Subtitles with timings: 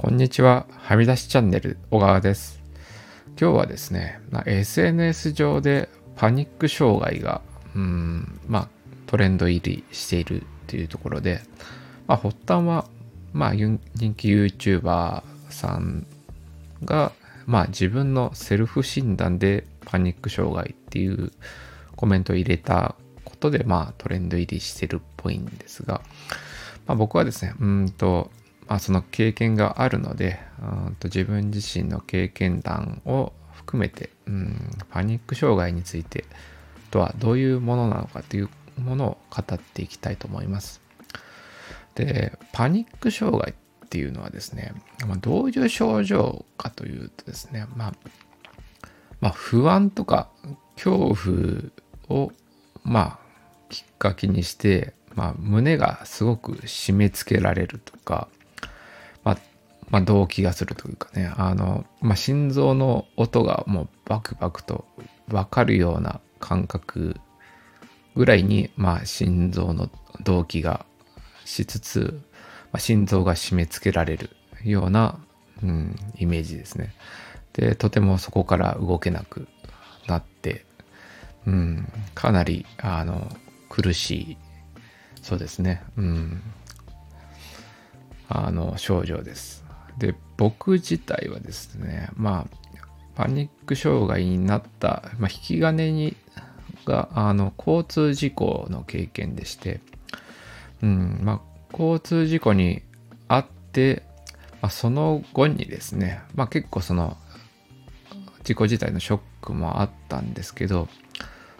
[0.00, 0.64] こんにちは。
[0.70, 2.62] はみ出しチャンネル、小川です。
[3.30, 7.40] 今日はですね、まあ SNS 上でパニック障害が、
[7.74, 8.68] うん、まあ、
[9.08, 11.40] トレンド入りしているというところで、
[12.06, 12.86] まあ、発端は、
[13.32, 13.80] まあ、人
[14.16, 16.06] 気 YouTuber さん
[16.84, 17.10] が、
[17.46, 21.32] まあ、自分のセルフ診断でパニック障害っていう
[21.96, 22.94] コメントを入れた
[23.24, 26.02] ことで、まあ、トレンド入りしてるっぽいんですが、
[26.86, 28.30] まあ、僕はですね、うんと、
[28.68, 36.24] まあ、その経験があるので、うんと自分自身の経験談を含めて、うん、パニック障害について
[36.90, 40.80] とはどういうものなのかというものを語っていきたいと思います。
[41.94, 44.72] で、パニック障害っていうのはですね、
[45.06, 47.94] まあ、どういう症状かというとですね、まあ、
[49.20, 50.28] まあ、不安とか
[50.76, 51.16] 恐
[52.08, 52.32] 怖を、
[52.84, 53.18] まあ、
[53.68, 58.28] きっかけにして、まあ、胸がすごく締め付けられるとか、
[59.90, 64.84] まあ、動悸がするというかね、あの、まあ、心臓の音がもうバクバクと
[65.28, 67.16] 分かるような感覚
[68.14, 69.90] ぐらいに、まあ、心臓の
[70.22, 70.84] 動悸が
[71.44, 72.20] しつつ、
[72.72, 74.30] まあ、心臓が締め付けられる
[74.64, 75.18] ような、
[75.62, 76.94] うん、イメージですね。
[77.54, 79.48] で、とてもそこから動けなく
[80.06, 80.64] なって、
[81.46, 83.28] うん、かなり、あの、
[83.70, 84.36] 苦しい、
[85.22, 86.42] そうですね、うん、
[88.28, 89.67] あの、症状です。
[89.98, 92.58] で、僕自体はですね、まあ、
[93.14, 96.16] パニック障害になった、まあ、引き金に
[96.84, 99.80] が、あの、交通事故の経験でして、
[100.82, 101.40] うん、まあ、
[101.72, 102.82] 交通事故に
[103.28, 104.02] あって、
[104.62, 107.16] まあ、その後にですね、まあ結構その、
[108.44, 110.88] 事故自体のショックもあったんですけど、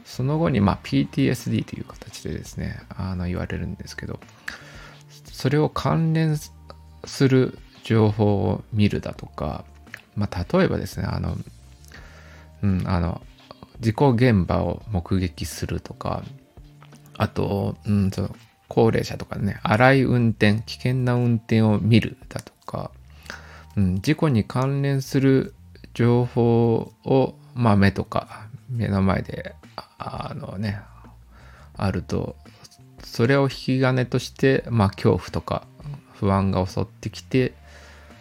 [0.04, 4.18] その後にま PTSD という形でですね、あの言われるんですけど、
[5.24, 6.38] それを関連
[7.04, 7.58] する
[7.88, 9.64] 情報を見るだとか、
[10.14, 11.38] まあ例えばですね、あの、
[12.62, 13.22] うん、あの、
[13.80, 16.22] 事故現場を目撃するとか、
[17.16, 18.36] あと、うん、その
[18.68, 22.90] 高齢者とかね、荒い運転、危険な運転を見るだとか、
[23.74, 25.54] うん、事故に関連する
[25.94, 29.54] 情報を、まあ目とか目の前で、
[29.98, 30.78] あのね、
[31.74, 32.36] あると、
[33.02, 35.66] それを引き金として、まあ恐怖とか
[36.12, 37.54] 不安が襲ってきて、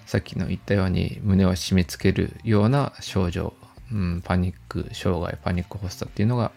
[0.07, 3.53] さっきの言ったように胸を締め付けるような症状、
[3.91, 6.53] うん、パニック障害、パニック発作っていうのが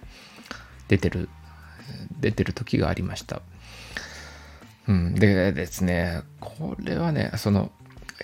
[0.86, 1.28] 出てる、
[2.20, 3.42] 出てる時がありました。
[4.86, 7.72] うん、でですね、これはね、その、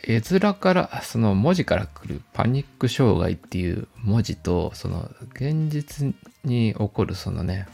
[0.04, 6.14] 絵面から、その文字から来るパニック障害っていう文字と、その現実
[6.44, 7.66] に起こるそのね、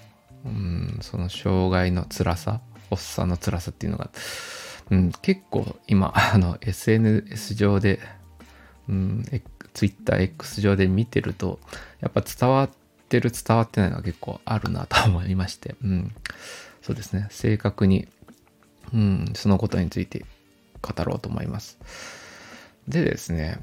[0.46, 4.10] うん、その障害の辛さ、発作の辛さっていうのが、
[4.92, 7.98] うん、結構今、 あの、SNS 上で、
[8.90, 9.24] うん、
[9.72, 11.58] Twitter、X 上で見てると、
[12.00, 12.70] やっぱ伝わっ
[13.08, 16.14] てる、伝わってないのが結構あるなと思いまして、うん、
[16.82, 18.06] そうですね、正確に、
[18.92, 20.26] うん、そのことについて
[20.82, 21.78] 語ろうと思います。
[22.86, 23.60] でですね、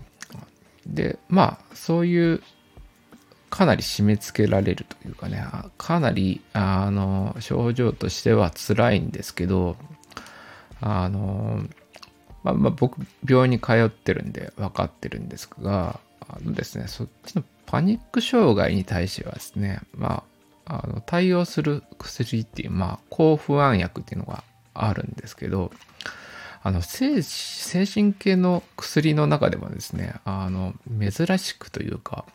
[0.87, 2.41] で、まあ、そういう、
[3.51, 5.45] かなり締め付けられるというかね、
[5.77, 9.75] かなり、あの、症状としては辛いんですけど、
[10.81, 11.63] あの、
[12.43, 12.97] まあ、まあ、僕、
[13.27, 20.23] 病院に通ってるんで分かってるんですが、あのですね、そっちのパニック障害に対してはですね、ま
[20.65, 25.71] あ、あの対応する薬っていう、まあ、抗不安薬っていうのがあるんですけど、
[26.61, 32.25] あの精神系の薬の中でもですね、あの珍しくというか、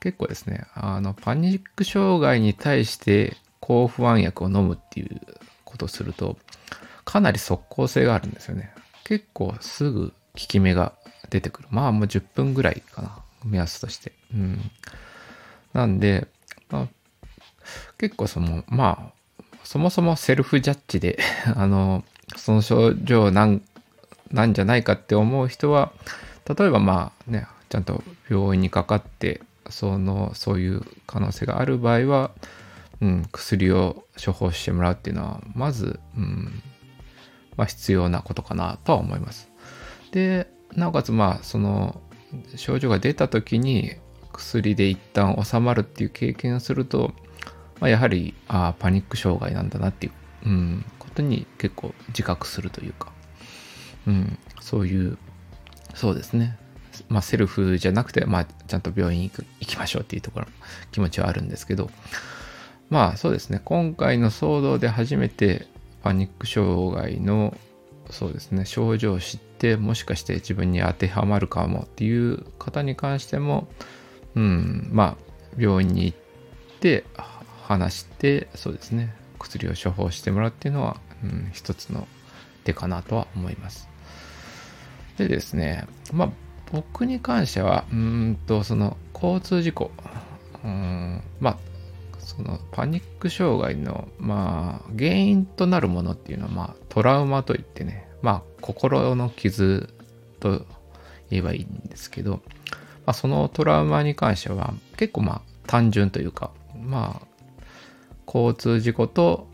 [0.00, 5.20] 結構ですね、あのパニック障害に対して抗不安薬を飲むっていう
[5.64, 6.38] ことをすると、
[7.08, 8.70] かなり即効性があるんですよね。
[9.04, 10.92] 結構すぐ効き目が
[11.30, 11.68] 出てくる。
[11.70, 14.12] まあもう10分ぐらいかな、目安として。
[14.34, 14.70] うん。
[15.72, 16.28] なんで、
[16.68, 16.88] まあ、
[17.96, 21.18] 結構その、まあ、そもそもセルフジャッジで
[21.56, 22.04] あの、
[22.36, 23.62] その症状なん
[24.30, 25.92] なんじゃないかって思う人は
[26.44, 29.40] 例えばまあねちゃんと病院にかかって
[29.70, 32.32] そのそういう可能性がある場合は、
[33.00, 36.62] うん、薬を処方してもらうっていうのはまず、うん
[37.58, 39.50] ま、必要なことかなとは思います。
[40.12, 42.00] でなおかつまあその
[42.56, 43.96] 症状が出た時に
[44.32, 47.12] 薬で一旦収まるっていう経験をすると、
[47.80, 50.10] まあ、やはりあパニック障害なんだなってい
[50.44, 53.12] う、うん、ことに結構自覚するというか、
[54.06, 55.18] うん、そういう
[55.94, 56.56] そうですね
[57.08, 60.46] まあセルフじゃなくて、まあ、ちゃんと病院行く行きましょうっていうところ
[60.92, 61.90] 気持ちはあるんですけど
[62.90, 65.66] まあそうですね今回の騒動で初めて
[66.02, 67.56] パニック障害の
[68.10, 73.68] そうですね症状を知ってもしかして自分に当てはまるかもっていう方に関しても
[74.34, 75.16] うんまあ
[75.58, 76.18] 病院に行っ
[76.80, 77.04] て
[77.62, 82.06] 話してそうですね薬を処方してもらうっていうのは、うん、一つの
[82.64, 83.88] 手かなとは思います。
[85.16, 86.30] でですねまあ
[86.72, 89.90] 僕に関してはうんとその交通事故
[90.64, 91.58] うんまあ
[92.28, 99.88] そのパニック障害の、まあ、原因となるものっていうのは、まあ、トラウマといってね、まあ、心の傷
[100.38, 100.66] と
[101.30, 102.40] 言えばいいんですけど、ま
[103.06, 107.62] あ、そのトラウマに関しては結構まあ単純というか、まあ、
[108.26, 109.48] 交通事故と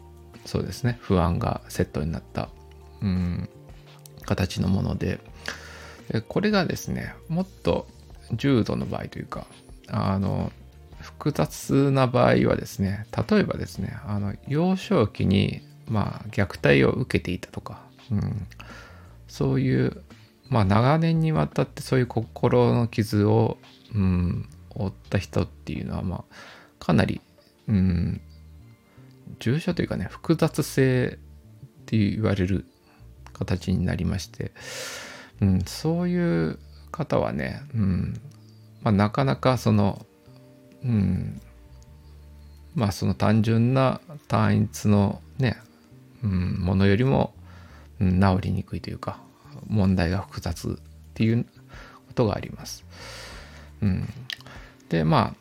[0.44, 2.48] そうですね不安がセットになった、
[3.02, 3.48] うん、
[4.22, 5.20] 形のもので
[6.10, 7.86] でこれがですねもっと
[8.32, 9.46] 重度の場合というか
[9.86, 10.50] あの
[11.18, 17.80] 複雑な場合はですね例えばですねあの幼少期にまあ虐待を受けていたとか、
[18.10, 18.46] うん、
[19.28, 20.02] そういう
[20.48, 23.58] まあ長年にわたってそういう心の傷を、
[23.94, 26.34] うん、負った人っていうのはまあ
[26.78, 27.20] かなり、
[27.68, 28.20] うん、
[29.38, 31.18] 重症というかね複雑性
[31.82, 32.66] って言われる
[33.32, 34.52] 形になりまして、
[35.40, 36.58] うん、そういう
[36.90, 38.20] 方はね、うん
[38.82, 40.04] まあ、なかなかその
[40.84, 41.40] うん、
[42.74, 45.56] まあその単純な単一のね、
[46.22, 47.34] うん、ものよりも、
[48.00, 49.18] うん、治りにくいというか
[49.66, 50.72] 問題が複雑っ
[51.14, 51.44] ていう
[52.08, 52.84] ことがあります。
[53.82, 54.08] うん、
[54.88, 55.34] でま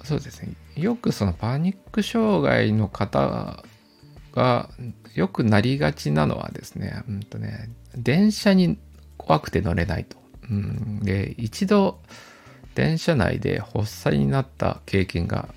[0.00, 3.62] あそうですねよくそのパニック障害の方
[4.32, 4.70] が
[5.14, 8.78] よくなりがちなのはですね,、うんとね電車に
[9.16, 10.16] 怖くて乗れないと。
[10.50, 12.00] うん、で一度
[12.74, 15.48] 電車内で発作になった経験が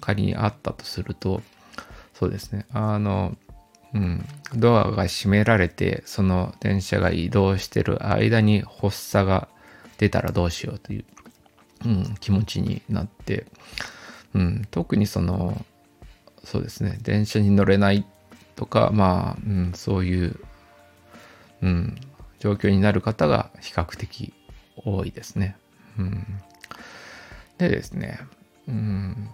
[0.00, 1.42] 仮にあったとすると
[2.14, 2.66] そうですね。
[2.72, 3.36] あの
[3.94, 4.24] うん。
[4.54, 9.48] ドアが閉められてその電車が移動してる間に発作が
[9.98, 11.04] 出たらどうしようという、
[11.86, 13.46] うん、気持ちになって、
[14.34, 15.64] うん、特にその
[16.44, 16.98] そうですね。
[17.02, 18.04] 電車に乗れない
[18.56, 20.36] とかまあ、うん、そういう、
[21.62, 21.96] うん、
[22.38, 24.34] 状況になる方が比較的
[24.76, 25.56] 多いですね。
[25.98, 26.26] うん、
[27.58, 28.20] でですね、
[28.68, 29.28] うん、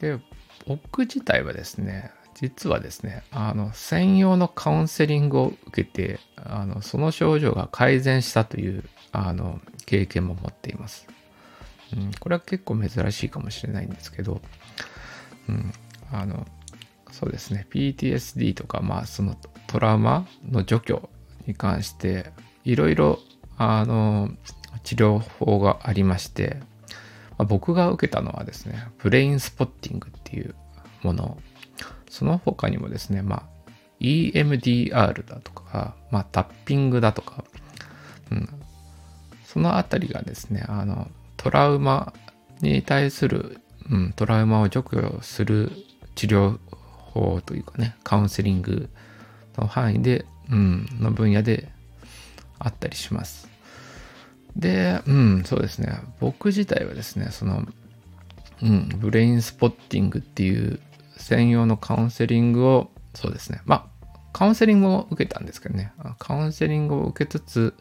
[0.00, 0.18] で
[0.66, 11.06] 僕自体はですね実はですねあの専用のカウンセリングを受けてあのその症状が改善したというあの経験も持っています、
[11.92, 14.40] うん、これは結構珍しいかもしれないんですけど、
[15.48, 15.72] うん、
[16.12, 16.46] あの
[17.12, 19.36] そうですね PTSD とかまあその
[19.66, 21.10] トラウマの除去
[21.46, 22.32] に関して
[22.64, 23.18] いろいろ
[23.58, 24.30] あの
[24.82, 26.56] 治療法がありまして、
[27.38, 30.54] まあ、僕が受けたのはですね、ブレインスポッティングっていう
[31.02, 31.38] もの、
[32.08, 33.70] その他にもですね、まあ、
[34.00, 37.44] EMDR だとか、まあ、タッピングだとか、
[38.30, 38.48] うん、
[39.44, 42.12] そのあたりがですね、あの、トラウマ
[42.60, 43.58] に対する、
[43.90, 45.70] うん、トラウマを除去する
[46.14, 46.58] 治療
[47.12, 48.88] 法というかね、カウンセリング
[49.56, 51.70] の範囲で、うん、の分野で
[52.58, 53.49] あったりします。
[54.56, 56.00] で、うん、そうですね。
[56.20, 57.66] 僕自体はですね、その、
[58.62, 60.80] うん、ブレインスポッティングっていう
[61.16, 63.60] 専用のカウンセリングを、そうですね。
[63.64, 65.92] まあ、カウンセリングを受けたんですけどね。
[66.18, 67.74] カウンセリングを受けつつ、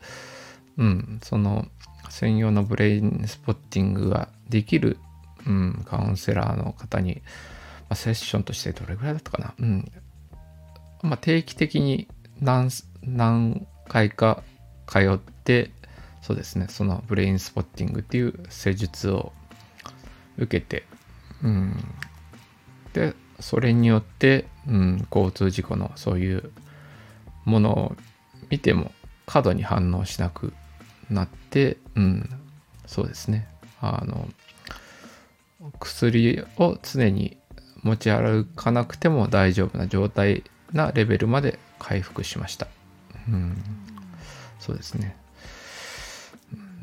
[0.78, 1.68] うん、その
[2.10, 4.98] 専用のブレインスポッティングができる、
[5.46, 7.22] うん、カウンセラーの方に、
[7.82, 9.54] まあ、セッションとしてどれぐらいだったかな。
[9.60, 9.92] うん。
[11.02, 12.08] まあ、定期的に
[12.40, 12.70] 何、
[13.04, 14.44] 何回か
[14.88, 15.72] 通って、
[16.22, 16.68] そうですね。
[16.70, 19.32] そのブレインスポッティングっていう施術を
[20.38, 20.86] 受けて、
[21.44, 21.76] うん、
[22.94, 26.52] でそれによって、うん、交通事故のそういう
[27.46, 27.96] ものを
[28.50, 28.92] 見ても
[29.26, 30.54] 過度に反応しなく
[31.10, 32.30] なって、うん、
[32.86, 33.48] そうですね。
[33.82, 34.28] あの
[35.80, 37.38] 薬を常に
[37.84, 42.68] 持ち歩かなくても大丈夫な状態なレベルまで回復しました。
[43.28, 43.58] うん、
[44.60, 45.16] そうですね。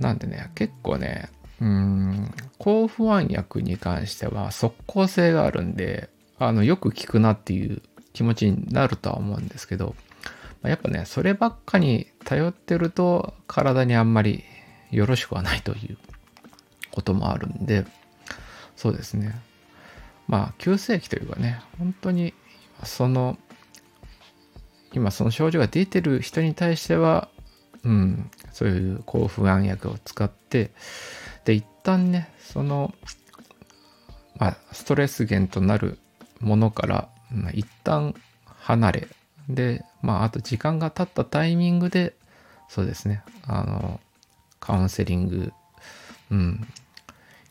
[0.00, 9.94] なんでね、結構ね、うん、抗不安薬に関しては即効性があるんで、あの、よく効くなっていう気持ちになるとは思うんですけど、
[10.62, 14.42] やっぱね、そればっかに頼ってると体にあんまり
[14.90, 15.98] よろしくはないという
[16.90, 17.86] こともあるんで、
[18.74, 19.38] そうですね。
[20.28, 22.34] まあ、急性期というかね、本当に
[22.84, 23.38] その、
[24.92, 27.28] 今その症状が出てる人に対しては、
[27.84, 30.70] うん、そういう抗不安薬を使って、
[31.44, 32.94] で、一旦ね、その、
[34.38, 35.98] まあ、ストレス源となる
[36.40, 38.14] ものから、まあ、一旦
[38.46, 39.08] 離れ、
[39.50, 42.14] で、まあ、あと時間が経ったタイミングで、
[42.70, 44.00] そうですね、あの、
[44.58, 45.52] カウンセリング、
[46.30, 46.66] うん、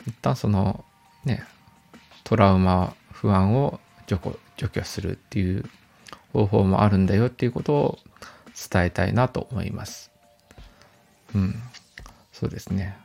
[0.07, 0.83] 一旦その、
[1.23, 1.43] ね、
[2.23, 4.19] トラウマ、不安を除
[4.57, 5.65] 除去するっていう
[6.33, 7.99] 方法もあるんだよっていうことを
[8.71, 10.14] 伝えたいなと思います。
[11.33, 11.55] うん、
[12.31, 12.97] そうですね。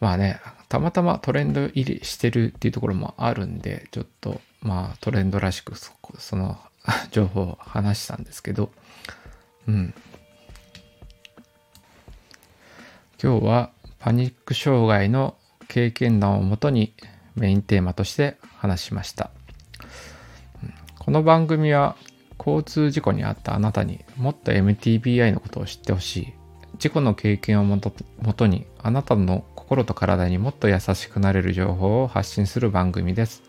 [0.00, 6.58] まあね、たまたまトレンド入りしてるっていうところもあるんで、ちょっとまあトレンドらしくそその
[7.12, 8.72] 情報を話したんですけど、
[9.68, 9.94] うん。
[13.22, 15.36] 今日はパニック障害の
[15.68, 16.92] 経験談をもとに
[17.36, 19.30] メインテーマとして話しました。
[20.98, 21.96] この番組は
[22.38, 26.41] 交通事故にあったあなたにもっと MTBI のことを知ってほしい。
[26.78, 33.42] 事故の経験をもともとにあなたの心と体にもっと優しくなれる情報を発信する番組です。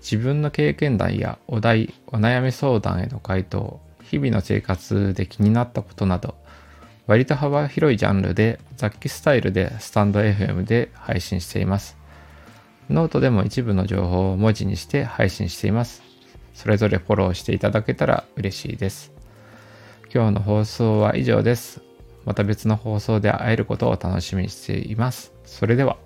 [0.00, 6.34] 自分の経験談やお題、お悩み相談への回答、日々の生活で気になったことなど、
[7.06, 11.96] 割と幅広いジャンルで雑記スタイルでスタンド FM で配信しています。
[12.90, 16.02] ノートでも一部の情報を文字にして配信しています。
[16.54, 19.12] それぞれフォローしていただけたら嬉しいです。
[20.12, 21.91] 今日の放送は以上です。
[22.24, 25.32] また別の放送で会えることを楽しみにしています。
[25.44, 25.96] それでは。